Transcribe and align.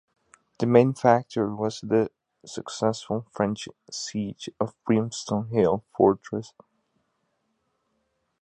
The 0.57 0.65
main 0.65 0.95
factor 0.95 1.53
was 1.55 1.81
the 1.81 2.09
successful 2.43 3.27
French 3.29 3.69
siege 3.91 4.49
of 4.59 4.73
Brimstone 4.83 5.49
Hill 5.49 5.83
fortress. 5.95 6.55